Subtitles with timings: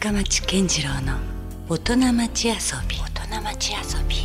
[0.00, 1.18] 深町健次郎の
[1.68, 2.54] 大人町遊
[2.88, 4.16] び大人町遊び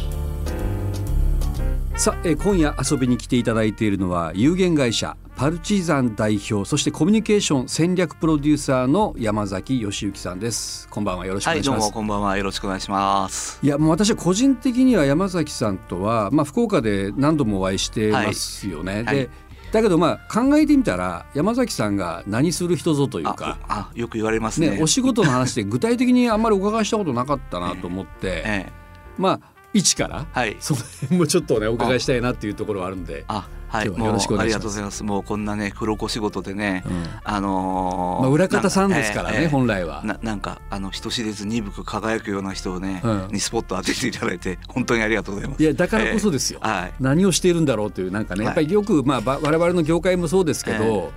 [2.00, 12.38] さあ、えー今夜遊びに来ていただいているのは有限会社パルチザン代表そしてコミュニケーション戦略プロデューサーの山崎義之さんですこんばんはよろしくおはい、願いします、どうもこんばんは。
[12.38, 13.60] よろしくお願いします。
[13.62, 19.04] いやもう私は個人的には山崎さんとは、まあ、福岡で何度もお会いしてますよね。
[19.04, 19.30] ではい
[19.76, 24.70] だけどまあ考えてみたら山崎さんが何する人ぞというあか、あ、よく言われますね。
[24.70, 28.72] ね、お仕事の話で具体的にあんまりお伺いしたことなかったなと思って、 ええ、
[29.18, 29.40] まあ
[29.74, 30.56] 一からはい。
[30.62, 33.88] その辺もちょっとねお伺いしたいなっていうところはあるんで、あ、はい。
[33.88, 35.04] 今日はよろしくお願いしますもうありがとうございます。
[35.04, 40.02] もうこんなね、黒子仕事でね、うんあのーまあ、裏方さんですからね、ええ本来は。
[40.04, 45.64] ななんかあの人知れず鈍く輝くような人をね、うんにスポット当てていただいて本当にありがとうございます。
[45.64, 46.94] いやだからこそですよ、はい。
[47.00, 51.12] 何をしているんだろうというなんかねやっぱりよく、まあ、ば我々の業界もそうですけど、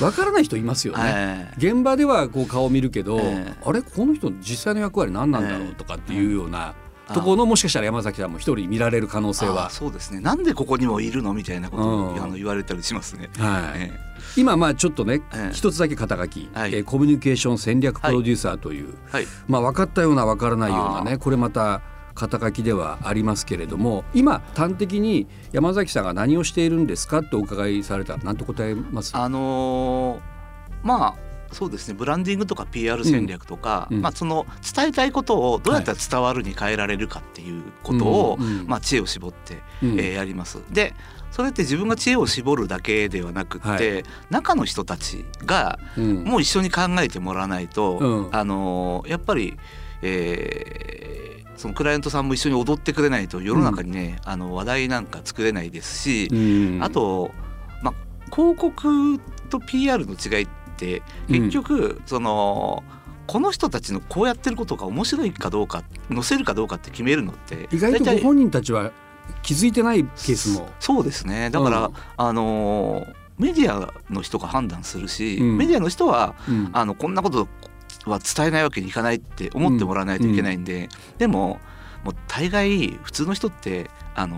[0.00, 1.02] わからない人いますよね。
[1.04, 6.74] え現場ではこう顔を見るけど、ええあれこの人実際の役割何なんだろうとかっていうような
[7.12, 10.20] ところのもしかしたら山崎さんも一人見られる可能性あは、そうですね。
[10.20, 12.22] なんでここにもいるのみたいなことを、うん。
[12.22, 13.30] あの言われたりしますね。
[13.38, 13.80] はい。
[13.80, 13.92] え
[14.36, 15.52] 今まあちょっとねええ。
[15.52, 16.74] 一つだけ肩書き、はい。
[16.74, 19.26] えーコミュニケーション戦略プロデューサーという、えはい。
[19.48, 21.82] まあ分かったような分からないようなあねこれまた
[22.14, 29.16] 肩書きではありますけれども今端的に山崎さんが何をしているんですかってお伺いされたら何と答えます？
[29.16, 30.20] あのー
[30.82, 31.14] まあ
[31.52, 31.94] そうですね。
[31.94, 34.02] ブランディングとか PR 戦略とか、うんうん。
[34.02, 39.98] まあ、その伝えたいことをどうやったら伝わるに変えられるかっていうことを、うんうんまあ、知恵を絞って、うん。
[39.98, 40.58] えーやります。
[40.70, 40.94] で
[41.30, 44.04] それって自分が知恵を絞るだけではなくって、はい。
[44.30, 46.24] 中の人たちがうん。
[46.24, 48.28] もう一緒に考えてもらわないと、うん。
[48.36, 49.56] あのーやっぱり、
[50.02, 56.82] えーそのクライアントさんも一緒に踊ってくれないと世の中にね、あの話題なんか作れないですし、うん。
[56.82, 57.30] あと、
[57.82, 62.82] まあ、広告と PR の違いって結局、その
[63.26, 68.92] この人たちのこうやってることが面白いかどうか載せるかどうかって決めるのって意外とご本人たちは
[69.42, 70.68] 気づいてないケースも。
[70.80, 71.50] そうですね。
[71.50, 71.94] だから、うん。
[72.16, 75.56] あのーメディアの人が判断するし、うん。
[75.56, 76.70] メディアの人はうん。
[76.72, 77.48] あのこんなこと
[78.04, 81.60] は伝えないわけにいかないって思ってもらわないといけないんで、でも
[82.04, 84.36] もう大概普通の人ってあの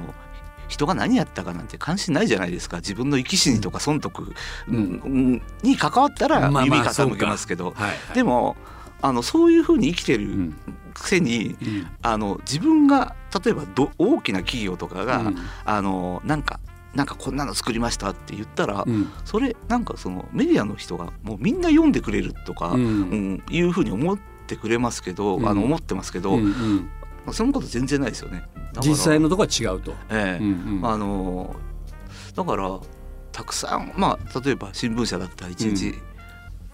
[0.68, 2.78] 人が何やったかなんて関心ないじゃないですか。
[2.78, 4.34] 自分の生き死にとか損得、
[4.68, 4.76] うん。
[4.76, 8.14] うんに関わったらまあまあ耳傾けますけど、はいはい。
[8.14, 8.56] でも
[9.02, 10.56] あのそういうふうに生きてるうん。
[10.94, 11.86] くせに、うん。
[12.02, 15.36] あの自分が例えばど大きな企業とかが、うん。
[15.64, 16.60] あのなんか
[16.94, 19.10] なんかこんなの作りましたって言ったら、うん。
[19.24, 22.80] それなんかそのメディアの人がもうみんな読んでくれるとか、うん。
[22.80, 25.48] うんいうふうに思ってくれますけど、うん。
[25.48, 26.90] あの思ってますけど、うんうん
[27.24, 28.44] まあそのこと全然ないですよね。
[28.80, 29.92] 実際のとこは違うと。
[30.10, 30.44] ええ。
[30.44, 30.86] うんうん。
[30.86, 31.54] あの
[32.34, 32.80] だから
[33.32, 35.94] たくさんまあ例えば新聞社だったら1う日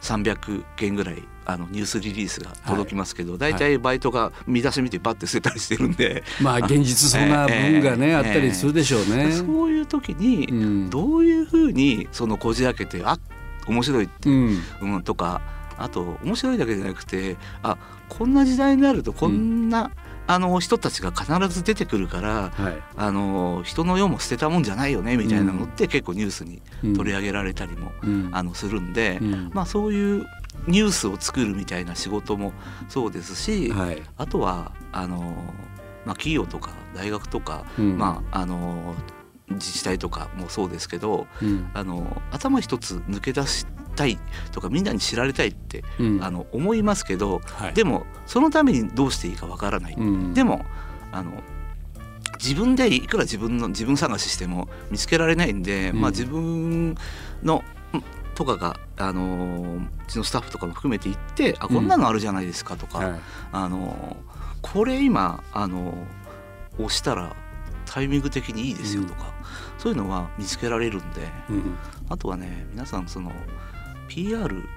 [0.00, 9.32] 300件ぐらいあのニュースリリースが届きますけど、大体バイトが見出し見てバッて捨てたりしてるんで、まあ現実そんな分がね、ええあったりするでしょうね。
[9.32, 10.90] そういう時にうん。
[10.90, 13.18] どういうふうにそのこじ開けてあ
[13.66, 14.58] 面白いってうん。
[14.80, 15.42] うん、とか
[15.76, 17.76] あと面白いだけじゃなくてあ
[18.08, 19.90] こんな時代になるとこんな、
[20.32, 22.82] あの人たちが必ず出てくるからはい。
[22.96, 28.30] あの人の世も捨てたもんじゃないよねみたいなのって結構ニュースにうん取り上げられたりも、うん。
[28.32, 29.50] あのするんで、うん。
[29.52, 30.26] まあそういう
[30.68, 32.52] ニュースを作るみたいな仕事も
[32.88, 34.02] そうですし、はい。
[34.16, 35.18] あとはあの、
[36.04, 37.98] まあ、企業とか大学とか、うん。
[37.98, 38.94] まああの
[39.48, 41.70] 自治体とかもそうですけどうん。
[41.74, 44.18] あの頭一つ抜け出したい
[44.52, 46.24] とかみんなに知られたいって、うん。
[46.24, 47.74] あの思いますけどはい。
[47.74, 50.34] でもそのためにどうしていいかわからない、うん。
[50.34, 50.64] でも
[51.12, 51.42] あの
[52.38, 56.00] 自分でいくら自分の自分探ししても見つけられないんで、うん。
[56.00, 56.96] まあ自分
[57.42, 57.62] のん
[58.34, 63.20] とかがあのうちのスタッフとかも含めて行ってあこんなのあるじゃないですかとか、はい。
[63.52, 64.16] あの
[64.62, 65.94] これ今あの
[66.78, 67.36] 押したら
[67.86, 69.34] タイミング的にいいですよとか、
[69.78, 71.28] そういうのは見つけられるんで。
[71.50, 71.76] うん。
[72.08, 73.30] あとはね皆さんその
[74.10, 74.68] PR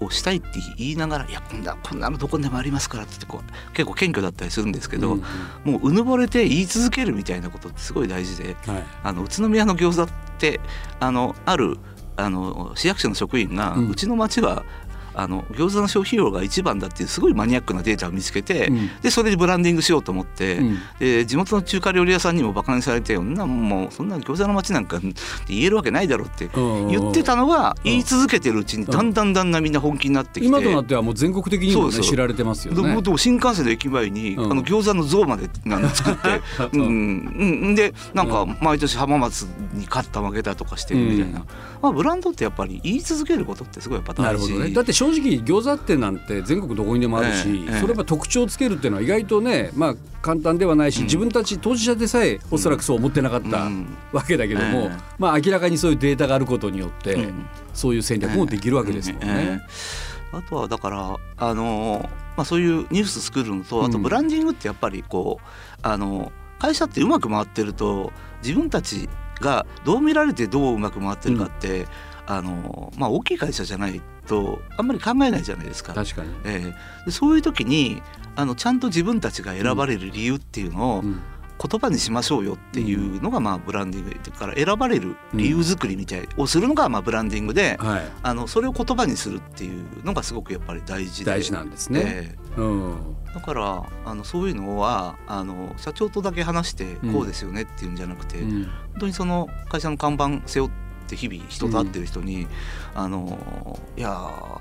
[0.00, 5.22] をしたいって言いながら「いやこんなこんなのどこにでもありますから」ってこう結構謙虚だったりするんですけど、うん
[5.64, 8.84] もううぬぼれて言い続けるみたいなことってすごい大事ではい。
[9.02, 10.08] あの宇都宮の餃子っ
[10.38, 10.60] て
[11.00, 11.78] あのある
[12.16, 14.64] あの市役所の職員が、ううんちの町は
[15.18, 18.88] あの餃子の消費量が一番だっていうすごいマニアックなデータを見つけて、うん。
[19.02, 20.78] でそれでブランディングしようと思って、うん。
[21.00, 25.08] で地元の中華料理屋さんにもバカにされて「そんなもうそんな餃子の町なんかって
[25.48, 27.90] 言えるわけないだろ」って言ってたのがうん。
[27.90, 30.46] 言い続けてるうちにだんだんだんだんみんな本気になってきて。
[30.46, 34.52] 今となってはもう全国的にもね知られてますよでねもでも新幹線の駅前に、うん。
[34.52, 35.50] あの餃子の像まで
[35.94, 36.28] 作って、
[36.78, 37.16] う うん。
[37.16, 38.56] んうん、でなんかうん。
[38.60, 39.42] 毎年浜松
[39.74, 41.32] に勝った負けたとかしてるみたいな、うん。
[41.82, 44.52] まあ、ブランドってやっぱり言い続けることってすごいやっぱ大事。
[44.58, 44.70] ね。
[44.70, 51.04] だって正正直餃子店なんて全国どこにでもあるし、ええそれは特徴をつけるっていうのは意外とねまあ簡単ではないし、うん。
[51.04, 53.86] 自分たち当事者でさえおそらくそう思ってなかったうん。
[54.12, 54.96] わけだけども、ええ。
[55.18, 57.46] まあ明らかにそういうデータがあることによって、うん。
[57.72, 59.28] そういう戦略もできるわけですもんね。
[59.28, 60.36] ええ。
[60.36, 65.44] あとはだからあのまあそういうニュース作るのとあとうんブランディングってやっぱりこう
[65.82, 68.12] あの会社ってうまく回ってると
[68.42, 69.08] 自分たち
[69.40, 71.86] がどう見られてどううまく回ってるかって、
[72.26, 75.94] あのまあ大きい会社じゃないとあんまり考えないじゃないですか。
[75.94, 77.06] 確かに、ええ。
[77.06, 78.02] でそういう時に
[78.36, 81.20] あのちゃんと自分たちが選ばれる理由っていうのをうん。
[81.60, 91.32] 言葉にしましょうよっていうのがまあブランディングだから選ばれる理由作りみたいをするのがまあブランディングで、はい、あのそれを言葉にするっていうのがすごくやっぱり大事で。
[91.32, 92.36] 大事なんですね。
[92.56, 92.92] えうん。
[93.28, 97.12] えだからあのそういうのはあの社長とだけ話してうん。
[97.12, 98.62] こうですよねっていうんじゃなくて、うん。
[98.62, 102.46] 本当にその会社の看板背負って日々人と会ってる人に、
[102.94, 104.60] あのいやー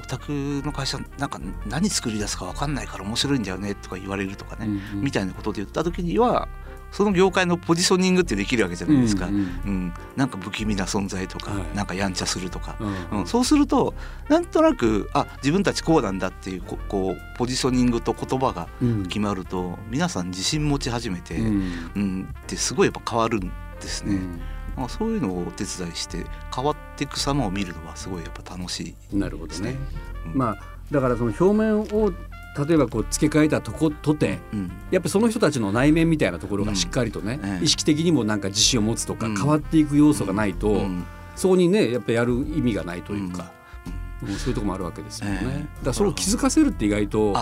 [0.00, 0.30] お宅
[0.64, 6.48] の会社なんか何作り出すか分かんないから面白いんだよねとか言われるとかね、うんみたいなことで言った時には
[6.90, 9.26] その業界のポジショニングってできるわけじゃないですか。
[9.26, 11.76] うんうんなんか不気味な存在とか、はい。
[11.76, 13.20] なんかやんちゃするとか、うん。
[13.20, 13.92] うん、そうすると
[14.30, 19.02] なんとなくあ自分たちこうなんだっていうここうポジショニングと言葉がうん。
[19.02, 22.20] 決まると皆さん自信持ち始めて、ううん。
[22.20, 24.18] んってすごいやっぱ変わるんですね。
[24.78, 29.76] うんまあ、そういうのをお手伝いして変わっていく様を見るのはすごいやっぱ楽しいなるほどね。
[30.34, 30.58] まあ
[30.90, 32.12] だからその表面を
[32.66, 34.68] 例えばこう付け替えたとことてうん。
[34.90, 37.50] やっぱりその人たちの内面みたいなところがしっかりとね、うん。
[37.50, 37.64] ええ。
[37.64, 39.36] 意識的にもなんか自信を持つとか、うん。
[39.36, 41.04] 変わっていく要素がないと、うん。
[41.36, 43.52] そこにねやっぱやる意味がないというか、
[44.20, 45.40] そういうところもあるわけですよね。
[45.42, 45.58] ええ。
[45.58, 47.36] だからそれを気づかせるって意外と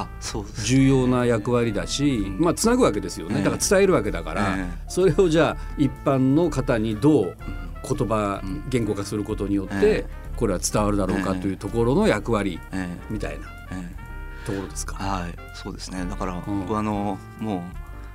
[0.65, 2.39] 重要な役割だし、ん。
[2.41, 3.37] まあつなぐわけですよね。
[3.39, 3.45] ええ。
[3.45, 4.79] だから伝えるわけだから、ええ。
[4.89, 7.35] それをじゃあ一般の方にどううん
[7.89, 10.07] 言葉、うん言語化することによって、え
[10.37, 13.47] これは伝わるだろうかというところの役割えみたいな
[14.45, 14.97] ところですか？
[14.97, 16.05] はいそうですね。
[16.11, 16.61] だからうん。
[16.61, 17.59] 僕はあのも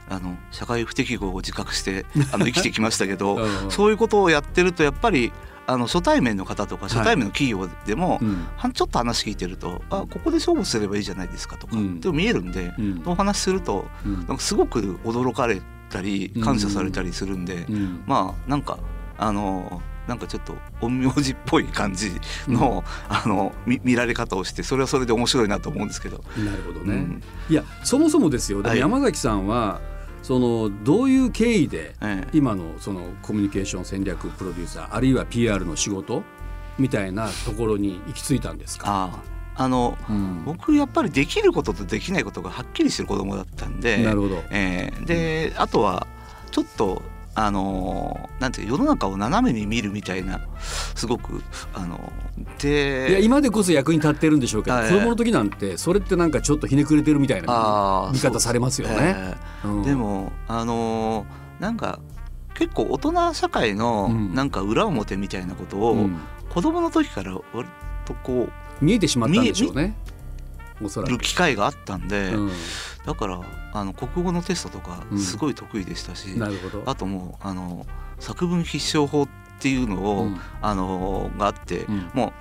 [0.10, 3.72] うあの社会不適合を自覚してあの 生きてきましたけどうん。
[3.72, 5.31] そういうことをやってるとやっぱり
[5.71, 8.45] あの初対面の方とか初対面の企業でも、うん。
[8.57, 12.01] はちょっと話聞いてると「あここで勝負すればいいじゃないですか」とか、うん。
[12.01, 13.01] でも見えるんで、うん。
[13.06, 14.15] お話しするとうん。
[14.15, 18.03] なんかすごく驚かれたりうん感謝されたりするんで、うん。
[18.06, 18.79] まあなんか
[19.18, 22.12] あのなんかちょっと陰陽師っぽい感じ
[22.50, 26.23] の,、あの見見られ方をしてそれはそれで面白いなと思うんですけど。
[26.38, 26.95] なるほどね。
[26.95, 27.23] うん。
[27.50, 28.62] いやそもそもですよ。
[28.62, 28.79] はい。
[28.79, 29.79] 山崎さんは、
[30.31, 32.28] そのどういう経緯でええ。
[32.31, 36.24] 今のそのコミュニケーション戦略プロデューサーあるいは PR の仕事
[36.80, 39.22] みたいなところに行き着いたんですか、
[39.56, 40.45] あのうん。
[40.45, 44.42] 僕やっぱりできることとできないことがはっきりしてる子供だったんでなるほど。
[44.51, 46.07] えーであとは
[46.50, 47.01] ちょっと
[47.33, 50.42] あのーなんていう世の中を斜めに見るみたいな
[50.95, 51.42] すごく
[51.74, 52.12] あの
[52.60, 58.95] でいや今でこそ役に立ってるんでしょうけど、はい子供の時なんてそれってなんかちょっとひねくれてるみたいな見方されますよね。
[59.18, 59.36] え
[59.66, 62.00] うんーでもあのーなんか
[62.56, 66.19] 結構大人社会のうんなんか裏表みたいなことを、うん
[66.51, 67.69] 子供の時から割
[68.04, 68.50] とこ
[68.81, 69.95] 見えてしまったんでしょうね。
[70.83, 71.13] おそうらく。
[71.13, 72.51] る機会があったんで、うん
[73.06, 73.42] だから
[73.74, 75.19] あの国語のテストとかうん。
[75.19, 76.83] すごい得意でしたし、なるほど。
[76.86, 77.86] あともうあの
[78.19, 80.39] 作文必勝法っていうのを、うん。
[80.62, 82.12] あのがあって、うん。
[82.13, 82.31] もう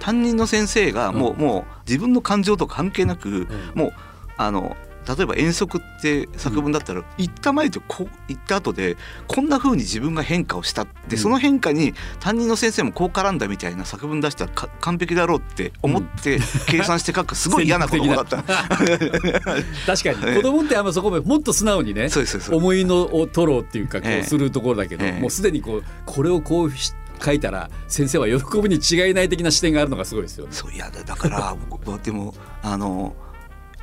[0.00, 1.38] 担任の先生がもう,、うん。
[1.38, 3.48] もう自分の感情と関係なく、うん。
[3.74, 3.92] もう
[4.36, 4.76] あの
[5.06, 8.96] 例えば遠足って作文だったら、行った前とこう行った後で
[9.26, 11.18] こんな風に自分が変化をしたって、うん。
[11.18, 18.42] その変化に担任の先生もこう絡んだみたいな作文出したらか完璧だろうって思って計算して書くすごい嫌な子供だった。
[18.44, 20.36] 確かに。
[20.36, 22.08] 子供ってあんまそこまでもっと素直にね
[22.50, 24.20] 思いのを取ろうっていうかこええ。
[24.20, 25.20] うするところだけど、ええ。
[25.20, 26.94] もうすでにこうこれをこうし
[27.24, 30.52] 書いたら先生は喜ぶに違いない的な視点があるのがすごいですよね。
[30.52, 33.14] そういやだだから僕はでもあの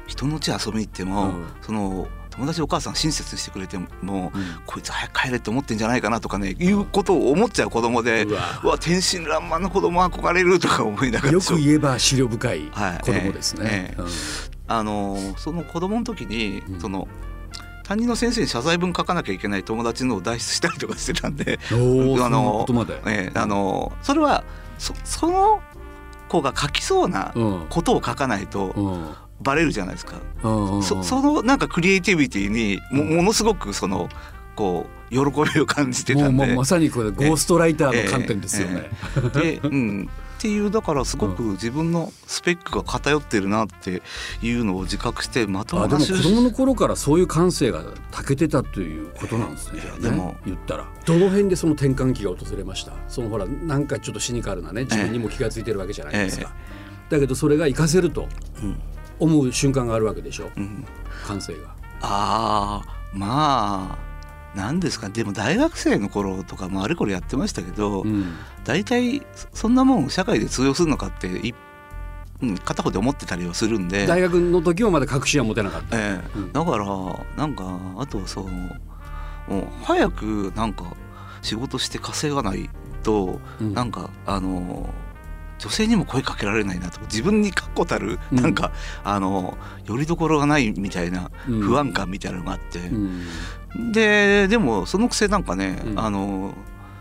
[0.08, 1.46] 人の家遊びに行っても、うん。
[1.62, 4.32] その友達お母さん親切にしてくれても、うん。
[4.66, 8.34] こいつ早く帰れって思ってんじゃないかなとかねいうことを思っちゃう子供でう
[8.68, 8.78] わ。
[8.80, 11.32] 天真爛漫な子供憧れるとか思いながら。
[11.34, 13.00] よく言えば資料深いはい。
[13.00, 13.62] 子供ですね。
[13.66, 14.04] ええ。
[14.68, 16.80] あのその子供の時に、うん。
[16.80, 17.08] その
[17.84, 22.86] 担任の先生に謝罪文書かなきゃいけない友達のを代筆したりとかしてたんで、 あのそ。
[23.08, 24.46] ええあのそれは
[24.78, 25.62] そその
[26.30, 27.66] 子が書きそうなうん。
[27.70, 29.10] ことを書かないとうん
[29.42, 30.14] バレるじゃないですか。
[30.44, 34.10] うんうんそそのなんかクリエイティビティにもものすごくその
[34.56, 35.20] こう喜
[35.54, 36.30] びを感じてたで。
[36.30, 38.90] もうんもうまさにこれゴーストライターの観点ですよね。
[39.34, 44.02] で、うん、っていうだからすごく自分のスペックが偏ってるなって
[44.42, 49.82] いうのを自覚してまともあでもな就子供の頃からそういう感性が長けてたということなんですね。
[49.84, 50.36] ええでも。
[50.46, 50.86] 言ったら。
[51.06, 52.94] どの辺でその転換期が訪れました？
[53.08, 54.84] そのほらなんかちょっとシニカルなね。
[54.84, 56.52] 自分にも気がついてるわけじゃないですか。
[57.10, 58.28] だけどそれが活かせると。
[58.62, 58.76] うん
[59.22, 60.50] 思う瞬間があるわけでしょ。
[60.58, 60.86] うん。
[61.26, 61.60] 感性が。
[62.02, 63.98] ああま
[64.56, 65.10] あなんですか。
[65.10, 68.34] でも大学生の頃とかもあれこれやってましたけど、うん。
[68.66, 71.54] 大体そんなもん社会で通用するのかってい
[72.42, 75.98] うん片方で思ってたりはするんで、大学の時はまだ確信は持てなかった。
[75.98, 76.38] ええ。
[76.38, 76.52] うん。
[76.52, 76.86] だから
[77.38, 78.46] なんかあとそう
[79.52, 80.96] もう早くなんか
[81.44, 82.70] 仕事して稼がない
[83.04, 83.74] と、うん。
[83.74, 84.90] なんかあの
[85.62, 87.00] 女性にも声かけられないなと。
[87.02, 88.42] 自分に確固たるうん。
[88.42, 88.72] なんか、
[89.04, 91.60] あのよりどころがないみたいなうん。
[91.62, 92.98] 不安感みたいなのがあって、う
[93.78, 93.92] ん。
[93.92, 96.00] ででもそのくせなんかね、うん。
[96.00, 96.54] あの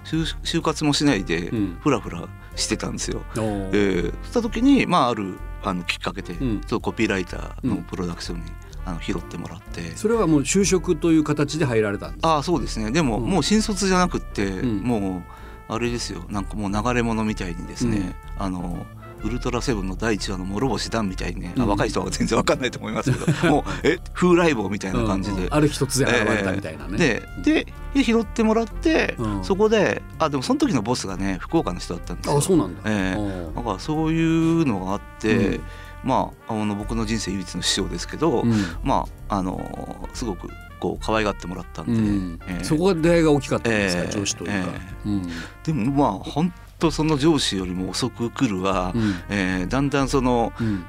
[0.05, 1.79] 就就活もしないでうん。
[1.81, 3.23] フラフラしてたんですよ。
[3.37, 3.71] おー。
[3.73, 6.61] えーそした時に、まあ、あるあのきっかけで、うん。
[6.81, 7.83] コピーライターのうん。
[7.85, 8.53] プロダクションに、
[8.85, 9.97] あの拾ってもらって。
[9.97, 12.27] それはもう就職という形で入られたんです。
[12.27, 12.91] ああそうですね。
[12.91, 13.31] でも、うん。
[13.31, 14.79] もう新卒じゃなくって、うん。
[14.81, 15.23] も
[15.69, 16.25] うあれですよ。
[16.29, 18.87] なんかもう流れ物みたいにですね、あの
[19.23, 21.69] ウルトラセブンの第1話の諸星団みたいにね、あうん。
[21.69, 25.55] 若い人は全然わかんないと思いますけど もうえ風来坊みたいな感じで、うんうん。
[25.55, 26.97] ある日突然現れたみたいなね。
[26.97, 29.45] ででで拾ってもらって、うん。
[29.45, 32.39] そこであでもその時のボスがね福岡の人だったんですよ。
[32.39, 32.81] あそうなんだ。
[32.87, 35.61] えーだからそういうのがあって、うん。
[36.03, 38.55] まああの僕の人生唯一の師匠ですけど、うん。
[38.83, 40.49] まああのすごく
[40.81, 42.39] こう可愛がってもらったんで、うん。
[42.49, 42.65] ええ。
[42.65, 44.11] そこが出会いが大きかったんですか、ええ。
[44.11, 44.55] 上司というか。
[44.55, 44.81] え。
[45.05, 45.23] うん。
[45.63, 49.15] でもまあ本当その上司よりも遅く来るわ、うん。
[49.29, 50.85] えーだんだんそのうん。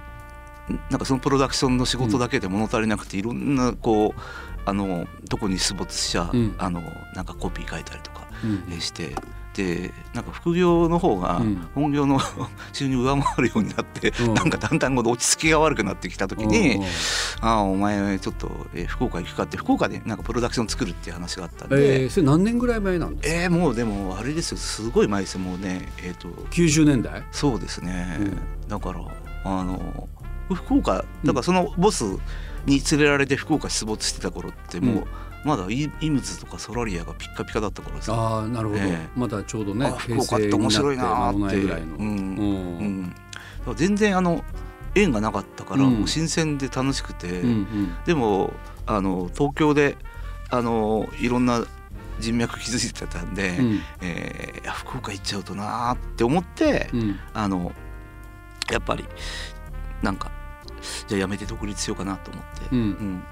[0.89, 4.21] なんかそのプロダクションの仕事だけで物足りなくていろんなこう
[4.65, 6.55] あのとこに出没しちゃ、うん。
[6.57, 6.81] あの
[7.15, 8.63] なんかコピー書いたりとかうん。
[8.73, 9.15] えーして
[9.53, 11.67] でなんか副業の方がうん。
[11.75, 12.19] 本業の
[12.71, 14.33] 収入上回るようになって、うん。
[14.33, 16.81] なんかだんだんこの落ち着きが悪くなってきた時に
[17.41, 22.03] 「ああお前ちょっと、えー福岡行くか」って福岡でなんかプロダクション作るっていう話があったんで。
[22.03, 23.41] えー、それ何年ぐらい前なんですか？
[23.43, 24.57] えー、もうでもあれですよ。
[24.57, 25.41] すごい前ですよ。
[25.41, 26.29] もうねえっ、と。
[26.29, 27.23] 90年代？
[27.31, 28.67] そうですね、うん。
[28.69, 29.01] だから
[29.43, 30.07] あの
[30.53, 32.03] 福岡だからそのボス
[32.65, 35.03] に連れられて福岡出没してた頃ってもう、うん
[35.43, 39.07] まだイイムズとかソラリアがピッカピカだった頃ですよああなるほど、ええ。
[39.15, 42.07] まだちょうどねあ福岡って面白いなってぐらいの、うん
[43.67, 43.75] うん。
[43.75, 44.43] 全然あの
[44.93, 45.99] 縁がなかったから、うん。
[45.99, 47.95] もう新鮮で楽しくて、うんうん。
[48.05, 48.53] でも
[48.85, 49.97] あの東京で
[50.49, 51.65] あのいろんな
[52.19, 53.79] 人脈築いてたんで、うん。
[54.01, 57.19] えー福岡行っちゃうとなーって思って、うん。
[57.33, 57.71] あの
[58.71, 59.05] やっぱり
[60.03, 60.31] なんか
[61.07, 62.77] じゃあやめて独立しようかなと思って、うん。
[62.77, 63.23] うん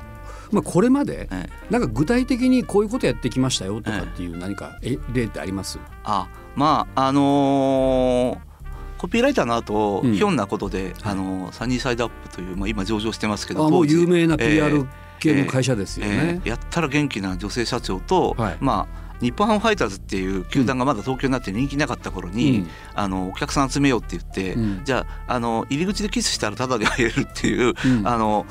[0.51, 1.49] まあ、これまでええ。
[1.69, 5.79] なんか具体的にこういうことやってきましたよとかっていう何かえ例ってあります？
[6.03, 8.49] あまああのー
[8.97, 10.13] コピーライターの後、うん。
[10.13, 14.55] ひょんなことで、あのーサニーサイドアップという、まあ、今上場してますけどあもう有名なええ。
[14.55, 14.85] PR
[15.19, 16.41] 系の会社ですよね。
[16.43, 16.45] え。
[16.45, 18.57] ーやったら元気な女性社長と、はい。
[18.59, 22.65] まあ日本ハムファイターズっていう球団がまだ東京になって人気なかった頃に、
[22.95, 24.81] あのお客さん集めようって言って、うん。
[24.85, 28.07] じゃああの入り口でキスしたらタダで入れるっていう、うん。
[28.07, 28.45] あの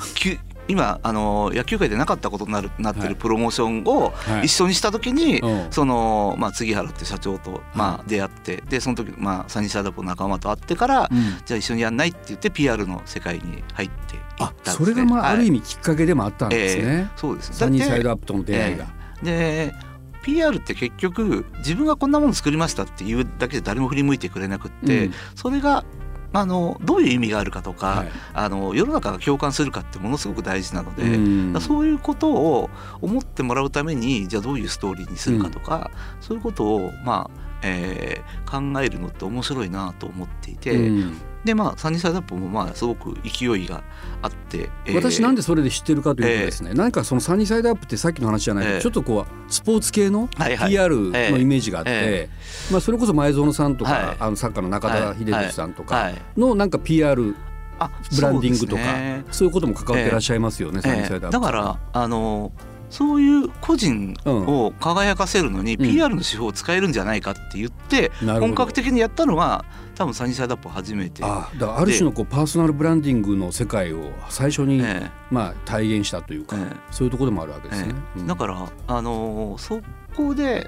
[0.68, 3.08] 今あの野球界でなかったことになるなってはい。
[3.10, 4.46] るプロモーションをはい。
[4.46, 5.66] 一緒にした時に、うん。
[5.70, 11.38] そのまあ、杉原って社長と、まはあ、出会ってでその時、まあ、サニーサイドアップの仲間と会ってから、うん。
[11.44, 17.10] じゃあ一緒にやんないって言って PR の世界に入っていったあんです、ね、それがまあある意味味きっかけでもあったんですね。
[17.16, 17.56] そうですね。
[17.56, 18.84] サニーサイドアップとの出会いが。
[18.84, 19.74] てで
[20.22, 25.12] PR って結局自分がこんなもの作りましたっていうだけで誰も振り向いてくれなくって、うん。
[25.34, 25.84] それが
[26.32, 28.08] あのどういう意味があるかとか、はい。
[28.34, 32.70] あの世の中が共感するかってものすごく大事なので、そういうことを
[33.00, 43.82] 思ってもらうためにじゃあどういうストーリーにするかとか、そういうことをまあ、えー考えるのって面白いなと思っていて、うんでまあサニーサイドアップもまあすごく勢いが
[44.22, 44.94] あって、えー。
[44.94, 48.82] 私なんでそれで知ってるかというとですね、何かそのサニーサイドアップってさっきの話じゃないけど、ええ。
[48.82, 52.28] ちょっとこうスポーツ系の PR のイメージがあって、え
[52.70, 54.16] まあ、それこそ前園さんとか、はい。
[54.18, 56.22] あの作家の中田秀俊さんとかはい。
[56.36, 57.34] のなんか PR
[57.78, 58.82] あブランディングとか
[59.30, 61.36] そうねいうことも関わってらっしゃいますよね、サニーサイドアップ。
[61.36, 62.52] ええだからあの
[62.90, 65.92] そういう個人を輝かせるのにうん。
[65.92, 69.64] PR の手法を使えるんじゃないかって言って、本格的にやったのが
[69.94, 71.22] 多分サニーサイドアップ初めて。
[71.24, 75.10] あある種のこうパーソナルブランディングの世界を最初に、ええ。
[75.30, 76.76] まあ、体現したというか、ええ。
[76.90, 77.94] そういうところでもあるわけですね。
[78.26, 79.80] だからあのーそ
[80.16, 80.66] こで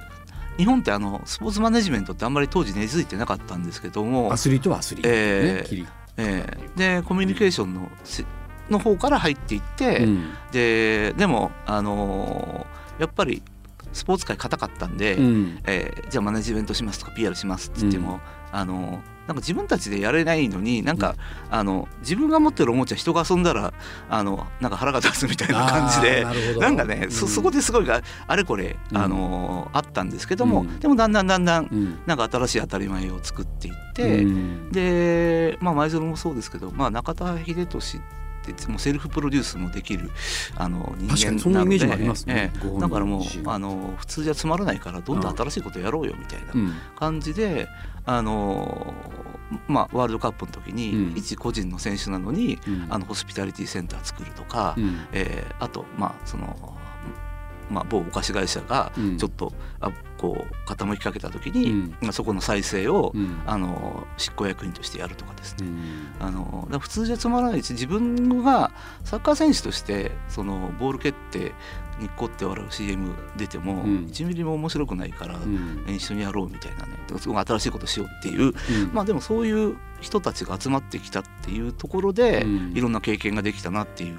[0.57, 5.63] 日本ってあのスポーツマネジメントってあんまり当時根付いてなかったんですけどもア、スリートはアスリート、ええ。
[5.63, 5.87] ね切り
[6.19, 6.99] ええ。
[6.99, 8.25] でコミュニケーションのせ
[8.71, 10.31] の方から入っていって、うん。
[10.53, 13.43] ででもあのーやっぱり
[13.93, 15.59] スポーツ界硬かったんで、うん。
[15.67, 18.21] えーじゃあマネジメントしますとか PR しますって言っても、
[18.53, 21.15] あのーなんか自分たちでやれないのになんか、
[21.53, 23.73] あの自分が持ってるおもちゃ人が遊んだら
[24.09, 26.27] あのなんか腹が立つみたいな感じで
[26.59, 27.33] なんかね、そうん。
[27.33, 30.81] そこですごいがあれこれ、あのあったんですけども、うん。
[30.81, 31.99] でもだんだんだんだんうん。
[32.07, 34.73] なんか新しい当たり前を作っていって、うん。
[34.73, 37.67] でまあ舞鶴もそうですけど、まあ、中田英寿
[38.41, 40.11] ってもうセルフプロデュースもできる
[40.57, 42.53] あの人間なイメージもありますね。
[42.55, 42.59] ええ。
[42.59, 46.73] ご本人だからもうあの普通じゃつまらないからどんどん新しいことやろうよみたいなうん。
[46.97, 47.69] 感じで、
[48.05, 48.95] あの
[49.67, 51.17] まあ、ワールドカップの時に、うん。
[51.17, 52.87] 一個人の選手なのに、うん。
[52.89, 55.07] あのホスピタリティセンター作るとか、うん。
[55.13, 56.77] えーあとまあその。
[57.71, 59.17] まあ、某お菓子会社がうん。
[59.17, 59.70] ちょっと、あ
[60.19, 61.97] こう傾きかけた時に、うん。
[62.03, 63.41] まあそこの再生を、うん。
[63.47, 66.27] あの執行役員としてやるとかですね、うん。
[66.27, 68.71] あの普通じゃつまらないし自分が
[69.05, 71.55] サッカー選手としてそのボール蹴って
[71.99, 74.07] にっこって笑う CM 出てもうん。
[74.07, 75.85] 1ミリも面白くないから、うん。
[75.89, 76.99] 一緒にやろうみたいなね。
[77.19, 78.43] すごい新しいことしようっていう。
[78.45, 78.55] うん。
[78.93, 82.73] まあでもそういう人たちが集まってきたっていうところで、うん。
[82.75, 84.19] いろんな経験ができたなっていう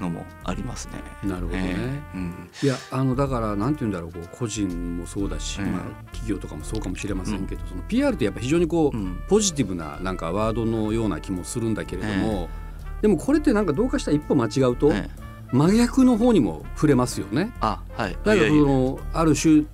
[0.00, 0.94] のもありますね。
[1.22, 2.16] なるほどね、ええ。
[2.16, 2.50] うん。
[2.62, 5.80] いやあのだからなんて言うんだろうこう個人もそうだし、ええまあ、
[6.12, 9.22] 企業とかもそうかもしれませんけど、その PR ってやっぱ非常にこう、うん。
[9.28, 12.48] ポジティブななんかワードのような気もするんだけれども、
[13.00, 15.22] でもこれってなんかどうかしたら一歩間違うと、ええ
[15.52, 17.52] 真逆の方にも触れますよね。
[17.60, 18.12] あはい。
[18.24, 19.64] だからそのある種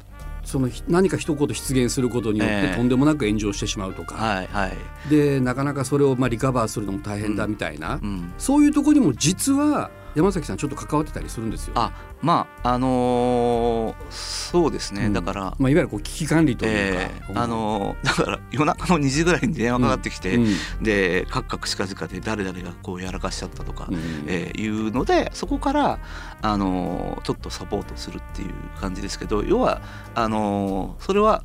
[0.48, 15.12] そのひ何か一言出現することによってええとんでもなく炎上してしまうとか、はいはい、でなかなかそれをまあリカバーするのも大変だみたいな、うん、そういうところにも実は山崎さんちょっと関わってたりするんですよ、あまああのーそうですね、うん。
[15.12, 20.82] だからまあ、いわゆるこう危機管理というか、えーあのーだから夜中の2時ぐらいに電話かかってきて、うん。
[20.82, 23.96] でカクカクしかじかで誰々がこうやらかしちゃったとか、うん。
[24.26, 25.98] えーいうのでそこから、
[26.42, 29.80] あのーちょっとサポートするっていう感じですけど要は
[30.14, 31.44] あのーそれは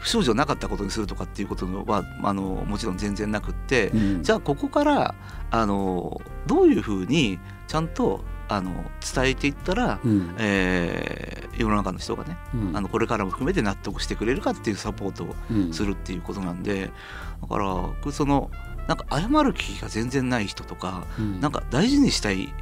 [0.00, 4.22] 不祥事をなかったことにするとかっていうことはあのーもちろん全然なくって、うん。
[4.22, 5.14] じゃあここから
[5.50, 8.72] あのーどういうふうにちゃんとあの
[9.14, 10.34] 伝えていったら、うん。
[10.38, 12.76] えー世の中の人がねうん。
[12.76, 15.72] あのこれからも含めて納得してくれるかっていうサポートをうん。
[15.72, 16.90] するっていうことなんで
[17.42, 18.50] だから僕その
[18.86, 21.40] なんか謝る気が全然ない人とかうん。
[21.40, 22.54] なんか大事にしたい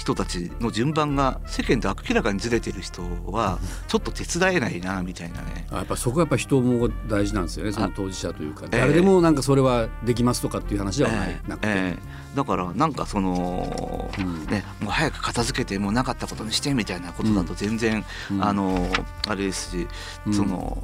[0.00, 5.66] 人たちの順番が世間と明らかにずれてる人はちょっと手伝えないなみたいなね。
[5.70, 8.80] あやっぱそこはやっぱ人も大事なんですよねその当事者というか、ええ。
[8.80, 14.46] 誰でもなんかそれはできますとかっていう話ではない、えーなくて、えーだからなんかその、うん。
[14.46, 18.42] ね、もう早く片付けてもうなかったことにしてみたいなことだと全然、うん。
[18.42, 18.88] あの
[19.26, 19.88] あれですし、
[20.26, 20.32] うん。
[20.32, 20.82] その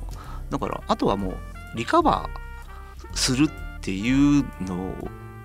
[0.50, 1.36] だからあとはもう
[1.76, 4.92] リカバーするっていうの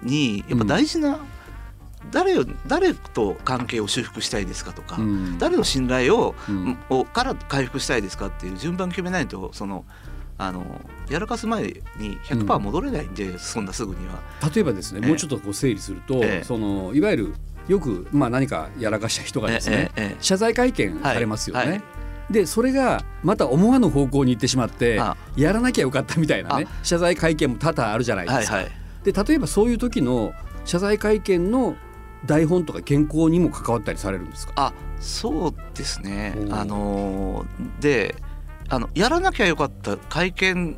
[0.04, 1.20] にやっぱ大事な、誰を
[2.10, 5.38] 誰と関係を修復したいですかとか、うん。
[5.38, 6.36] 誰の信頼を,、
[7.06, 9.86] から回復したいですかっていう順番決めないとその
[10.38, 10.66] あの
[11.10, 11.62] やらかす前
[11.98, 14.20] に100%戻れないんで、そんなすぐには。
[14.54, 15.08] 例えばですね、ええ。
[15.08, 16.44] もうちょっとこう整理すると、ええ。
[16.44, 17.34] そのいわゆる
[17.68, 21.62] よく、まあ、何かやらかした人がですね、ええええ謝罪会見されますよね。
[21.62, 21.70] はい。
[21.72, 21.84] はい
[22.32, 28.56] でそれがまた思わぬ方向に行ってしまってあやらなきゃよかったみたいなね謝罪会見も多々あるじゃないですか。
[28.56, 28.74] はいはい。
[29.04, 30.34] で例えばそういう時の
[30.64, 31.76] 謝罪会見の
[32.26, 34.54] 台本とか原稿にも関わったりされるんですか？
[34.56, 36.36] あそうですね。
[36.52, 38.16] あのーで
[38.70, 40.78] あのやらなきゃよかった会見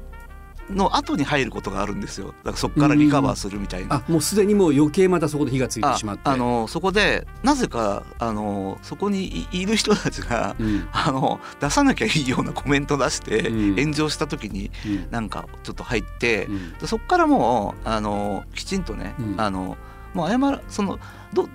[0.70, 2.28] の後に入ることがあるんですよ。
[2.28, 3.98] だからそこからリカバーするみたいな。
[3.98, 6.22] あもうすでにもう余計またそこで火がついてあしまって。
[6.24, 10.88] あのーそこでなぜかあのーそこにいいる人たちが、うん。
[10.94, 13.76] あの出さなきゃいいようなコメント出して、うん。
[13.76, 15.12] 炎上した時にうん。
[15.12, 16.48] なんかちょっと入って、
[16.86, 19.36] そこからもうあのきちんとね、うん。
[19.38, 19.78] あの
[20.14, 21.00] もう謝らその
[21.34, 21.48] ど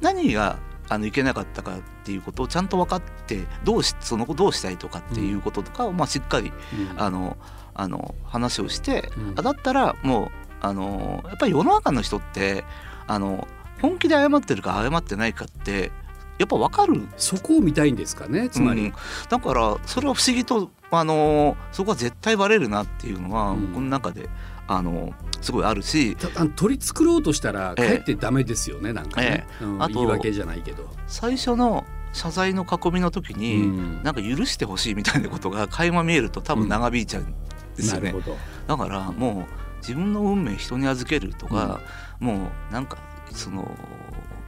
[0.00, 6.52] 何があのいけなかったかっていうことをちゃんと分かってどうしその後どうしたいとかっていうこととかを、まあ、しっかり
[6.92, 7.00] うん。
[7.00, 7.36] あの
[7.76, 9.34] あの話をして、うん。
[9.36, 10.28] あだったらもう
[10.60, 12.64] あのやっぱり世の中の人って
[13.06, 13.48] あの
[13.82, 15.90] 本気で謝ってるか謝ってないかって
[16.38, 17.06] やっぱ分かる。
[17.16, 18.86] そこを見たいんですかねつまり。
[18.86, 18.94] うん。
[19.28, 23.72] だからそれは不思議とあのそこは絶対バレるなっていうのは、うん。
[23.72, 24.28] 僕の中で
[24.66, 26.16] あのすごいあるし
[26.56, 27.92] 取り繕ろうとしたらかええ。
[27.94, 30.88] えってダメですよね、なんかね、うんあと言い訳じゃないけど。
[31.06, 34.02] 最初の謝罪の囲みの時に、うん。
[34.02, 37.34] なんか許してほしいみたいなことが垣間見えると多分長引いちゃうん
[37.76, 38.12] ですよね。
[38.12, 38.36] なるほど。
[38.68, 41.80] だからもう自分の運命人に預けるとか、
[42.20, 42.98] もうなんか
[43.32, 43.68] その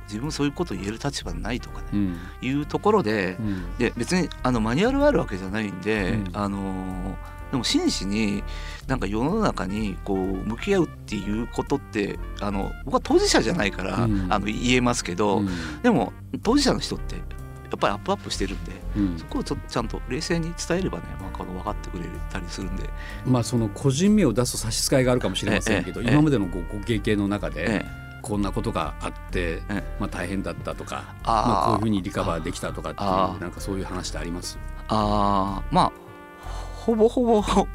[0.06, 2.18] 自分そういうこと言える立場にないとかね、うん。
[2.40, 3.76] いうところでうん。
[3.76, 6.30] で別にあのマニュアルがあるわけじゃないんで、うん。
[6.32, 7.16] あの
[7.50, 8.42] でも真摯に
[8.86, 14.26] なんか世の中にこう向き合うっていうことってあの僕は当事者じゃないから、うん。
[14.30, 15.48] あの言えますけど、うん。
[15.82, 17.16] でも当事者の人って
[17.76, 19.18] っぱりアップアップしてるんでうん。
[19.18, 22.88] そこをちょっとちゃんと冷静に伝えればね、まあ、この分かってくれたりするんで、
[23.26, 28.06] まあその個人名を出すと差し支えがあるかもしれませんけど、ええええ今までのごご経験の中でええ。
[28.22, 29.96] こんなことがあって、ええ。
[30.00, 33.08] まあ大変だったとか、まあこういうふうにリカバーできたとかっていう
[33.40, 34.58] なんかそういう話ってあります？
[34.88, 35.74] あー。
[35.74, 35.92] まあ
[36.86, 37.42] ほぼほぼ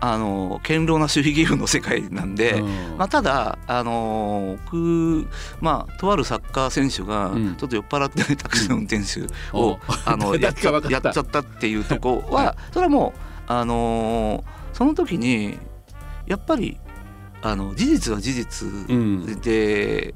[0.00, 2.98] あの堅牢な守秘義務の世界なんで、うん。
[2.98, 5.26] まあ、ただ、あの僕、
[5.60, 7.54] まあ、とあるサッカー選手がうん。
[7.56, 9.22] ちょっと酔っ払って、ね、タクシーの運転手
[9.56, 11.06] を、おあのや 誰っちゃか分かった。
[11.06, 15.58] やっちゃったっていうとこは、はそれはもう、あのその時に
[16.26, 16.78] やっぱり
[17.40, 19.40] あの事実は事実うん。
[19.40, 20.14] で、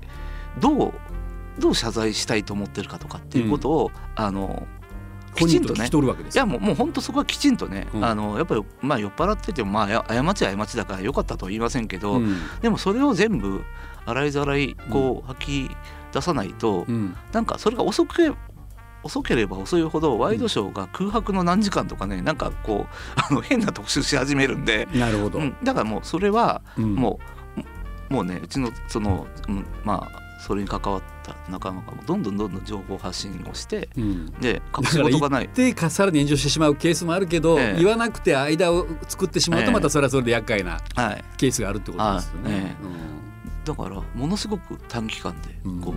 [0.60, 0.92] どう
[1.58, 4.66] どう謝罪したいと思ってるかとかっていうことを、あの
[5.38, 5.88] きちんとね。
[5.88, 8.04] いやもうもう本当そこはきちんとね、うん。
[8.04, 12.36] あのやっぱりまあ酔っ払っててもまあや過ちは過ちだから良かったとは言いませんけど、うん。
[12.60, 13.62] でもそれを全部
[14.06, 15.76] 洗いざらいこう吐き
[16.12, 17.16] 出さないと、うん。
[17.32, 18.34] なんかそれが遅く
[19.04, 25.38] 遅ければ遅いほどワイドショーが空白の何時間とかねなんかこう あの変な特集し始めるんで、なるほど。
[25.38, 26.94] うん、だからもうそれはうん。
[26.94, 27.20] も
[28.10, 34.26] う、もうねうちのその、うんまあそれに関わった仲間がどんどんどんどん情報発信をしてうん。
[34.40, 35.50] で隠し事がない。
[35.54, 37.78] 言ってかさらに炎上してしまうケースもあるけど、ええ。
[37.78, 39.66] 言わなくて間を作ってしまうええ。
[39.66, 41.24] とまたそれはそれで厄介なはい。
[41.36, 42.52] ケースがあるってことですよね。
[42.52, 42.62] はい。
[42.62, 42.76] え
[43.64, 45.48] だからものすごく短期間で
[45.84, 45.92] こ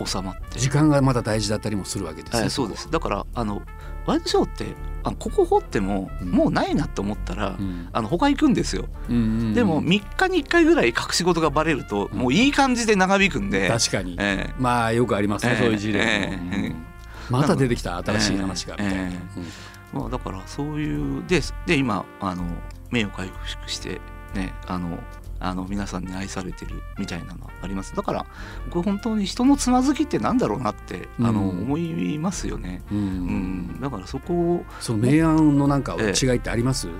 [0.00, 0.58] う、収まって。
[0.58, 2.40] 時間がまだ大事だったりもするわけですね。
[2.40, 2.90] はい、そうです。
[2.90, 3.62] だからあの
[4.06, 6.30] ワイドショーってあのここ掘っても、うん。
[6.30, 7.88] もうないなと思ったら、うん。
[7.92, 9.54] あの他行くんですよ、うんうんうん。
[9.54, 12.18] でも3日に1回ぐらい隠し事がバレると、うん。
[12.18, 15.58] もういい感じで長引くんで、確かに、えまあよくありますね、ええ。
[15.58, 16.68] そういう事例も、ええ。
[16.68, 19.12] うまた出てきた新しい話がみたいな、え。
[19.92, 22.44] まあ、だからそういうでで今あの
[22.90, 24.00] 名誉回復して
[24.34, 24.98] ねあの
[25.40, 27.94] あの皆さんに愛されてるみたいなのあります？
[27.94, 28.26] だから
[28.66, 32.98] 僕本当に人のつまずきってなんだろうなってあの、うん思いますよね、うん。
[32.98, 36.90] うん、だからそこをその明暗のなんかえ違いってあります、う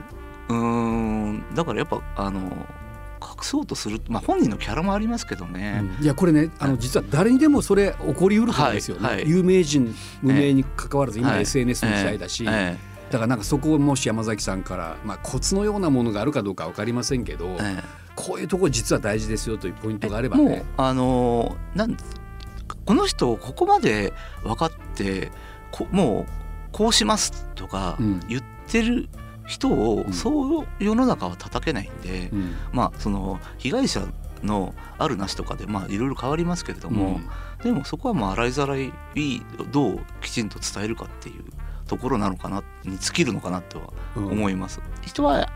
[0.49, 1.45] ーん。
[1.55, 2.41] だからやっぱあの
[3.21, 9.17] 隠そうとするまあ本人のキャラもありますけどね、いやこれねあの実は誰にでもそれ起こりうることですよね、はい。
[9.17, 9.29] はい。
[9.29, 11.43] 有名人無名に関わらず今はい。
[11.43, 12.77] SNS の時代だし、え
[13.11, 17.83] だからなんかそこをもし山崎さんから、まあ、コツのようなものがあるかどうか分かりませんけど、ええ。
[18.15, 20.65] こういうところ実は大事ですよというポイントがあればもうね。
[20.77, 21.97] あのなん
[22.85, 25.31] この人ここまで分かって
[25.71, 26.33] こもう
[26.73, 28.21] こうしますとかうん。
[28.29, 29.09] 言ってる
[29.47, 30.13] 人を、うん。
[30.13, 32.55] そう世の中は叩けないんで、うん。
[32.73, 34.07] まあその被害者
[34.43, 37.21] のあるなしとかでまあいろいろ変わりますけれども、
[37.63, 38.93] でもそこはもう洗いざらい
[39.73, 41.45] どうきちんと伝えるかっていう
[41.89, 44.29] ところなのかなに尽きるのかなとはうん。
[44.29, 44.81] 思います。
[45.03, 45.49] 人は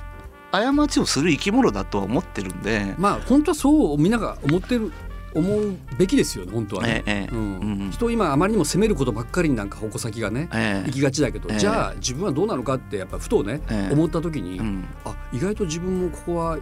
[0.51, 4.92] 過ちをする生き物だとは思ってるんで、まあ本当はそうみんなが思ってる
[5.35, 7.03] 思うべきですよね本当はね。
[7.07, 7.35] ええええ。
[7.35, 7.83] うん。
[7.83, 7.90] うん。
[7.90, 10.87] 人を今あまりにも責めることばっかりになんか矛先がねええ。
[10.87, 13.92] 行きがちだけど、ええじゃあ自分はどうなのかってやっぱふとね、ええ。
[13.92, 14.85] 思った時に、うん。
[15.05, 16.59] あ意外と自分もここは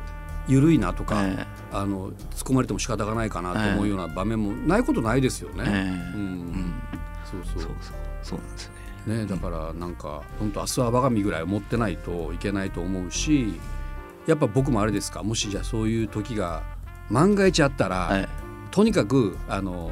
[0.46, 2.16] 緩いなとか、えあの突っ
[2.48, 5.64] 込まれても仕方がないかなと思うような場面もないことないですよね。
[6.14, 6.20] うん。
[6.20, 6.74] うん。
[7.24, 7.62] そうそう。
[7.62, 7.94] そうそう。
[8.22, 8.80] そうなんですよね。
[9.06, 13.58] ね、だからなんか本当明日は我が身ぐらい思ってないといけないと思うし
[14.26, 16.62] やっぱ僕もあれですかもしじゃあそういう時が
[17.08, 18.28] 万が一あったら、はい。
[18.70, 19.90] とにかくあの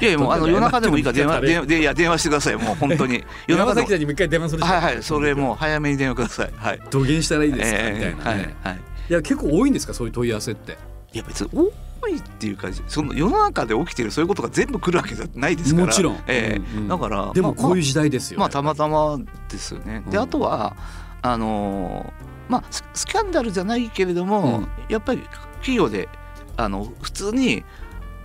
[0.00, 3.22] いやいやもうあの夜中でもいいから電話電話でいや電話してくださいもう本当に。
[3.46, 6.52] 夜 山中でも崎さんにもう一回電話するはいはいそれもう 早めに電話ください。
[6.56, 6.80] はい。
[6.90, 8.80] 土下したらいいですか、ええみたいなね、はいはい。
[9.10, 10.78] いや結構多いんですかそういう問い合わせって。
[11.12, 11.70] いや別に多
[12.08, 15.86] いっていうかその世の中で起きてるそういうことが全部来るわけじゃないですから。
[15.86, 16.76] もちろん、ええ。
[16.76, 16.88] うんうん。
[16.88, 20.02] だからでもまあこういう時代ですよ、まあたまたまですよね。
[20.10, 20.22] でうん。
[20.22, 20.76] あとは
[21.22, 24.68] あのーまあススキャンダルじゃないけれども、うん。
[24.88, 25.22] やっぱり
[25.60, 26.08] 企業で
[26.56, 27.64] あの普通に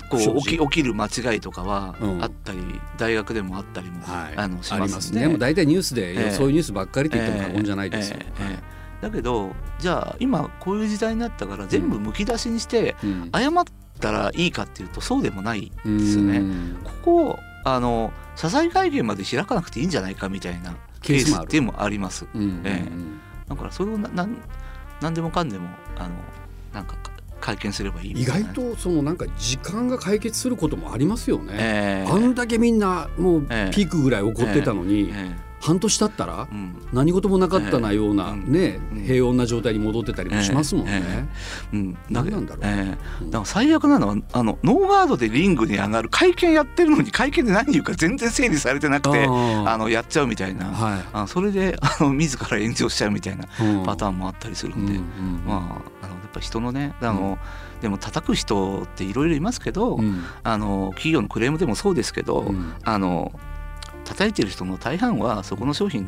[0.10, 2.24] こう起き起きる間違いとかはうん。
[2.24, 2.60] あったり、
[2.98, 4.96] 大学でもあったりも、はい、あのしますんで。
[4.96, 5.28] ますね。
[5.28, 6.32] もう大体ニュースで、ええ。
[6.32, 8.26] そういうニュースばっかりと言っても過言じゃないですよ、ええ。
[8.26, 8.52] ええ。
[8.52, 13.30] ええだけどじゃあ今こういう時代になったから全部むき出しにしてうん。
[13.34, 13.64] 謝っ
[14.00, 16.38] たらいいかっていうとそうでもないですよね。
[16.38, 16.78] うん。
[16.84, 22.26] ここをあの謝罪会見まで開かなくていいんじゃないかみたいなケースっていうのもあります。
[22.34, 22.88] うんうんえ
[23.48, 24.38] だからそれをななん
[25.02, 26.10] 何でもかんでもあの
[26.74, 27.12] なんかか
[27.42, 28.54] 会見すればいいみ意たいな。
[28.54, 31.54] 外とそのなんか時間が解決することもありますよね。
[31.58, 32.10] ええ。
[32.10, 33.74] あんだけみんなもうええ。
[33.76, 36.50] ピークぐらい怒ってたのに、え半年経ったら
[36.92, 39.04] 何事もなかったなような、うんね、うん。
[39.04, 41.02] 平穏な状態に戻ってたりもしますもんね。
[41.02, 41.26] え
[41.74, 42.66] うん、何なんだろう。
[42.66, 43.24] ええ。
[43.24, 43.32] うん。
[43.32, 49.78] だから最悪なのはあのノーガードでリングに上がる会見やってるのに会見で何言うか全然整理されてなくてああ。
[49.78, 53.86] のやっちゃうみたいな、はあそれであの自ら炎上しちゃうみたいないうん。
[53.86, 57.38] パターンもあったりするんで、うんうんまああのやっぱ人のねあの、
[57.82, 60.24] でも叩く人っていろいろいますけど、うん。
[60.44, 62.74] あの企業のクレームでもそうですけど、うん。
[62.84, 63.32] あの
[64.14, 66.06] 叩いてる人の大半はそこの商品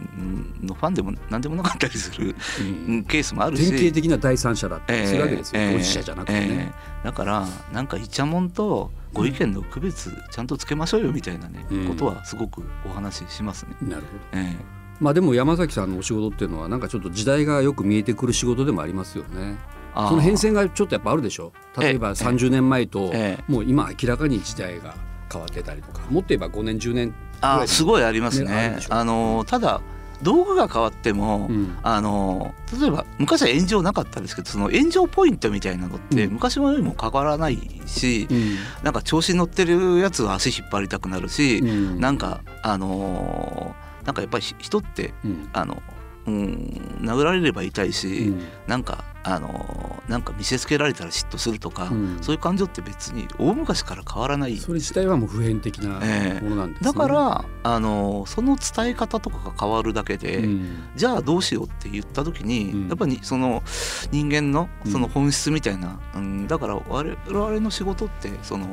[0.61, 2.95] のファンでも何でもなかったりするうん。
[2.95, 3.69] うんケースもあるし。
[3.69, 6.39] 典型的な第三者だってええするわけですよ、ええ当事者じゃなくてね。
[6.49, 7.05] ええ。
[7.05, 11.87] だからなんかイチャモンとご意見の区別ちゃんとつけましょうよみたいなね、うん。
[11.87, 13.75] ことはすごくお話ししますね。
[13.81, 14.41] なるほど。
[14.41, 14.55] え
[14.99, 19.57] まあでも山崎さんのお仕事っていうのはなんかちょっと時代がよく見えてくる仕事でもありますよね。
[19.95, 21.53] えその変遷がちょっとやっぱあるでしょ。
[21.77, 23.43] 例えばええ30年前とえ。
[23.47, 24.95] もう今明らかに時代が
[25.31, 28.49] 変わってたりとかもっと言えば5年10年ああすごいありますね。
[28.49, 29.81] ねあのただ
[30.21, 31.77] 道具が変わっても、うん。
[31.83, 36.33] あの例えば昔は炎上なかったですけどその炎上ポイントみたいなのってうん。
[36.33, 38.55] 昔のよりも変わらないし、うん。
[38.83, 41.99] なんか調子に乗ってるやつは足引っ張りたくなるし、うん。
[41.99, 45.49] なんかあのーなんかやっぱり人ってうん。
[45.53, 45.81] あの
[46.27, 48.41] うん殴られれば痛いし、うん。
[48.67, 52.17] なんかあのなんか見せつけられたら嫉妬するとか、うん。
[52.21, 54.55] そういう感情って別に大昔から変わらない。
[54.57, 56.43] それ自体はもう普遍的なええ。
[56.43, 56.91] ものなんですね。
[56.91, 60.83] だからあのその伝え方とかが変わるだけで、うん。
[60.95, 62.87] じゃあどうしようって言った時に、うん。
[62.87, 63.63] やっぱりその
[64.11, 64.91] 人間のうん。
[64.91, 66.47] その本質みたいな、うん。
[66.47, 68.67] だから我々の仕事ってその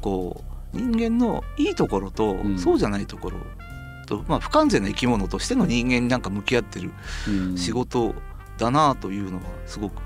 [0.00, 2.58] こう人間のいいところと、うん。
[2.60, 3.38] そうじゃないところ
[4.06, 6.92] と、まあ、不完全な生き物としての人間になんか向き合ってる
[7.28, 7.56] うん。
[7.56, 8.14] 仕事
[8.60, 10.00] だなというのはすごく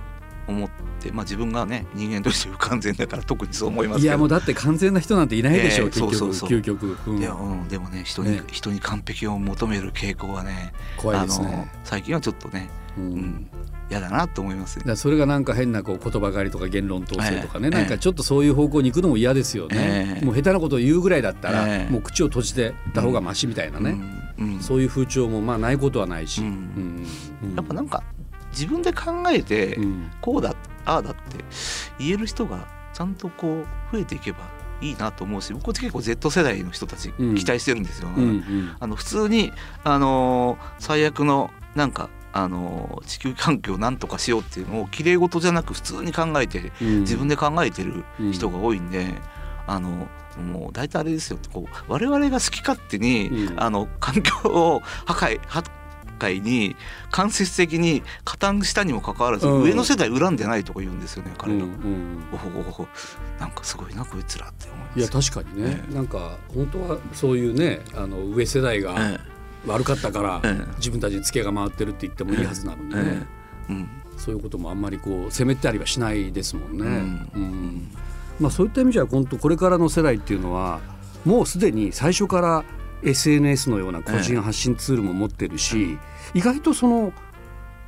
[0.46, 4.06] 思って、まあ、自分がね人間として不完全だから特にそう思いますけど。
[4.06, 6.58] いやもうだって完全な人なんていないでしょう、ええ結局そうそうそう。
[6.58, 7.18] 究極、うん。
[7.18, 8.42] いやうん、でもね人にね。
[8.50, 11.70] 人に完璧を求める傾向はね怖いですね。
[11.82, 13.04] 最近はちょっとねうん。
[13.04, 13.50] うん
[13.90, 20.24] 嫌だなと思いますだからそれがなんか変なこう言葉狩りとか言論統制とかね、ええなんかちょっとそういう方向に行くのも嫌ですよね、ええ。
[20.24, 21.92] もう下手なことを言うぐらいだったら、ええ。
[21.92, 24.00] もう口を閉じてた方がマシみたいなね、
[24.38, 24.54] うん。
[24.54, 24.60] うん。
[24.60, 27.06] そういう風潮もまあないことはないし、うん。
[27.54, 28.02] やっぱなんか
[28.54, 30.10] 自分で考えてうん。
[30.20, 30.54] こうだ
[30.86, 31.20] ああだって
[31.98, 34.38] 言える人がちゃんとこう増えていけば
[34.80, 37.34] いいなと思うし僕は結構 Z 世代の人たちうん。
[37.34, 38.08] 期待してるんですよ。
[38.14, 38.76] うんうん。
[38.80, 47.00] あの普通にあのー最悪のなんかあのー地球環境をなんとかしようっていうのを綺麗事じゃなく普通に考えてうん。
[47.00, 49.06] 自分で考えてる人が多いんで、
[49.66, 53.60] あのもう大体あれですよこう我々が好き勝手に、うん。
[53.62, 55.62] あの環境を破壊破
[56.24, 56.76] 壊に
[57.10, 59.62] 間接的に加担したにもかかわらず、うん。
[59.62, 61.64] 上の世代恨んでないとか言うんですよね彼ら。
[61.64, 62.14] うんうん
[63.38, 64.98] なんかすごいなこいつらって思います。
[64.98, 69.18] いや確かにね、えなんか本当はそういうねあの上世代がえ
[69.66, 70.74] 悪かったから、ええ。
[70.76, 73.26] 自分たちにツケが回ってるって言ってもいいはずなのにね、え
[73.70, 73.72] え。
[73.72, 73.88] うん。
[74.16, 76.86] そういうこともあんまりこう責めたりはしないですもんね。
[76.86, 77.30] うん。
[77.34, 77.90] うん。
[78.40, 80.80] まあ、そういった意味じゃ本当これからの世代っていうのは
[81.24, 82.64] もうすでに最初から
[83.04, 85.98] SNS のような個人発信ツールも持ってるし、
[86.34, 87.12] 意外とその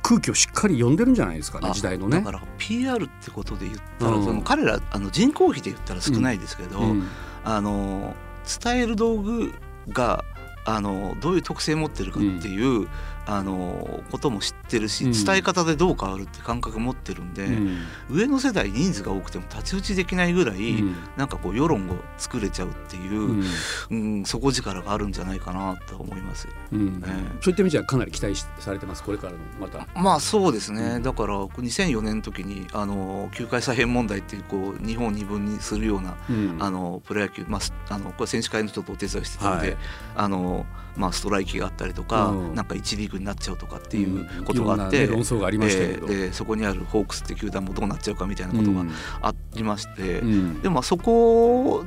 [0.03, 2.17] 空気をしっかり読んでるんじゃないですかねあ時代のね。
[2.17, 2.23] だ。
[2.23, 4.23] から PR ってことで言ったら、うん。
[4.23, 7.07] その彼らあの人口比で言ったら少ないですけど、うん。
[7.43, 8.15] あの
[8.63, 9.53] 伝える道具
[9.89, 10.23] が
[10.65, 12.87] あのどういう特性を持ってるかっていう、
[13.27, 15.11] あのことも知ってるし、うん。
[15.11, 17.77] 伝え方でどう変わるって感覚持ってるんで、うん。
[18.09, 20.95] 上の世代人数が多くても太刀打ちできないぐらい、うん。
[21.17, 23.43] なんかこう世論を作れちゃうっていう、うん。
[23.89, 26.47] うん底力があるんじゃないかなと思います。
[26.71, 27.03] うん。
[27.05, 27.37] ええ。
[27.41, 29.87] そういった意味じゃかなり期待しされてますこれからのまた。
[29.99, 31.01] まあそうですね。
[31.01, 36.57] だから2004年の時にあの球界再編問題っていうこう日本を二分にするようなうん。
[36.59, 39.77] あのプロ野球、まあ、すあのこれ選手会の人とお手伝いしてたので、はい。
[40.15, 40.65] あの
[40.97, 42.55] まあ、ストライキがあったりとか、うん。
[42.55, 44.43] なんか1リーグになっちゃうとかっていううん。
[44.45, 46.07] ことがあって、いろんなね論争がありましたけど。
[46.07, 48.85] えーでそこにあるホークスって球団もどうなっちゃうかみたいなことが
[49.21, 50.61] ありまして、うん。
[50.61, 51.83] でもまあそこ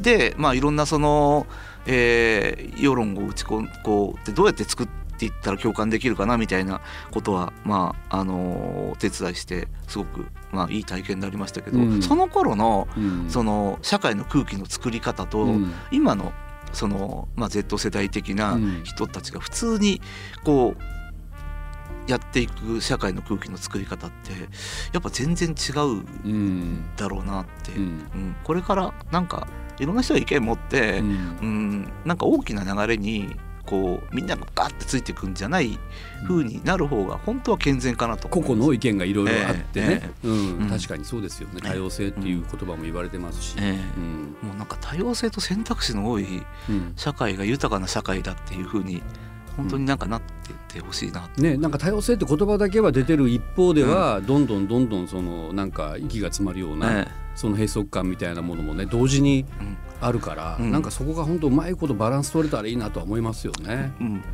[0.00, 1.46] で、まあ、いろんなその、
[1.86, 6.80] えー世論を打ち込んこうでどうやって作っていったら共感できるかなみたいな
[7.12, 12.02] ことは、まああのお手伝いしてすごく、まあ、いい体験になりましたけど、うん。
[12.02, 13.26] その頃のうん。
[13.28, 15.72] その社会の空気の作り方と、うん。
[15.92, 16.32] 今の
[16.74, 18.80] その、まあ、Z 世代的なうん。
[18.84, 20.00] 人たちが普通に
[20.44, 24.32] こうやっていく社会の空気の作り方って
[24.92, 26.84] やっぱ全然違ううん。
[26.96, 27.82] だろうなって、うん。
[27.82, 28.36] うん。
[28.44, 29.46] これからなんか
[29.78, 31.06] いろんな人が意見持って、うん。
[31.06, 31.10] う
[31.46, 31.92] ん。
[32.04, 33.34] なんか大きな流れに
[33.66, 35.78] こうみんながガッてついていくんじゃない
[36.26, 38.28] 風になる方が本当は健全かなと。
[38.28, 40.58] 個々の意見がいろいろあってね、えうん。
[40.58, 40.68] うん。
[40.68, 41.60] 確かにそうですよね。
[41.62, 44.36] 多様性っていう言葉も言われてますし、えうん。
[44.42, 46.92] えもうなんか多様性と選択肢の多いうん。
[46.96, 49.02] 社会が豊かな社会だっていう風に
[49.56, 51.40] 本当になんかなってってほしいなって。
[51.40, 59.44] ね、なんか多様性って言葉だけは出てる一方では、どんどんどんどんそのなんか息が詰まるような、えその閉塞感みたいなものもね同時に
[60.00, 60.70] あるから、うん。
[60.70, 63.92] なんかそこが本当うまいことバランス取れたらいいなとは思いますよね。
[64.00, 64.24] うん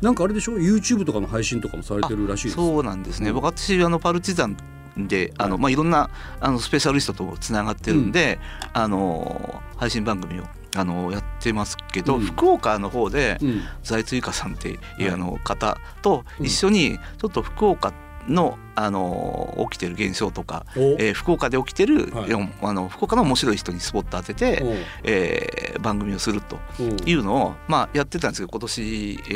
[0.00, 2.56] なんかあれでしょ？YouTube とかの配信とかもされてるらしいです。
[2.56, 3.36] そうなんですね、うん。
[3.36, 4.56] 僕私あのパルチザン
[4.96, 8.38] であの、まあ、いろんなあのスペシャリストとつながってるんで、
[8.74, 10.44] あの配信番組を
[10.76, 12.20] あのやってますけど、うん。
[12.22, 13.62] 福岡の方でうん。
[13.82, 15.08] 財津由香さんっていうはい。
[15.10, 17.94] あの方と一緒にちょっと福岡
[18.28, 20.80] のあの起きてる現象とか、お。
[20.98, 22.30] えー福岡で起きてる、はい。
[22.30, 29.34] よあの福岡の面白い人にスポット当てて、おえー番組をするとおいうのを、まあ、やってたんですけど今年、え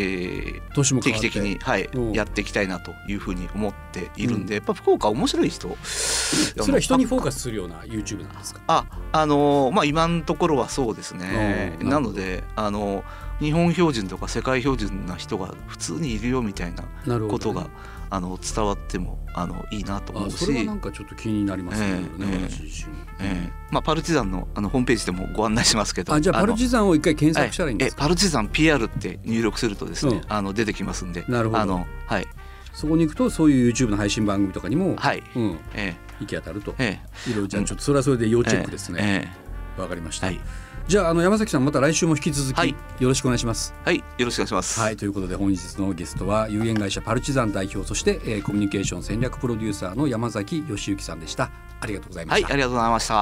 [0.74, 1.98] ー定期的に、はいう。
[1.98, 11.77] んやっていきたいなというふうに思っているんで、やっぱ福岡面白い人それは人にフォーカスするような YouTube なんですかああのーまあ今のところはそうですね。
[11.81, 11.88] うん。
[11.88, 13.05] なのであの
[13.40, 17.31] 日本標準とか世界標準な人が普通にいるよみたいななるほどね。
[17.31, 17.68] ことが、
[18.11, 20.35] あの伝わってもあのいいなと思うし。
[20.35, 22.49] あそれはなんかちょっと気になりますね,、ええええ。
[22.51, 23.53] 私自身、ええ。
[23.71, 26.12] まあ、パルチザンのあのホームページでもご案内しますけど。
[26.14, 30.23] あじゃあパルのチザンを一回検索したらいいんですか、えパルチザン PR って入力するとですね、うん。
[30.29, 31.25] あの出てきますんで。
[31.29, 31.61] なるほど。
[31.61, 32.27] あのはい。
[32.73, 35.23] そこに行くとそういう YouTube の配信番組とかにも、はい。
[35.35, 36.75] うん、え行き当たると。
[36.79, 37.31] ええ。
[37.31, 37.49] いろいろ。
[37.49, 39.01] じゃあちょっとそれはそれで要チェックですね。
[39.03, 39.47] ええ
[39.82, 40.40] わ、かりました、はい。
[40.88, 42.70] じゃああの山崎さんまた来週も引き続き、はい。
[42.70, 43.74] よろしくお願いします。
[43.84, 43.98] はい。
[43.98, 44.80] よろしくお願いします。
[44.80, 44.96] はい。
[44.96, 51.50] ということで本日のゲストは有限会社パルチザン代表そして、えーコミュニケーション戦略プロデューサーの山崎義行さんでした。
[51.80, 53.14] ありがとうございました、はいありがとうございました。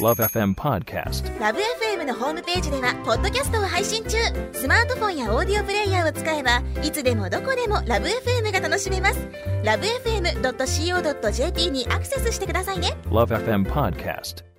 [0.00, 1.40] Love FM Podcast.
[1.40, 4.18] ラブ f m のホームページではポッドキャストを配信中。
[4.52, 9.26] スマートフォンやオーディオプレイヤーを使えばいつでもどこでもラブ f m が楽しめます。
[9.64, 12.96] ラブ FM.co.jp にアクセスしてくださいね。
[13.08, 14.55] Love FM Podcast.